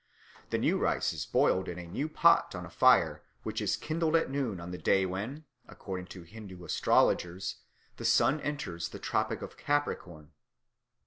[0.49, 4.15] The new rice is boiled in a new pot on a fire which is kindled
[4.15, 7.57] at noon on the day when, according to Hindoo astrologers,
[7.97, 10.31] the sun enters the tropic of Capricorn.